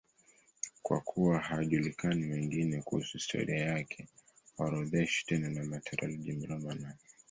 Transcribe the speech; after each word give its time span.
Kwa 0.81 1.01
kuwa 1.01 1.39
hayajulikani 1.39 2.25
mengine 2.25 2.81
kuhusu 2.81 3.17
historia 3.17 3.65
yake, 3.65 4.07
haorodheshwi 4.57 5.25
tena 5.27 5.49
na 5.49 5.63
Martyrologium 5.63 6.43
Romanum. 6.45 6.93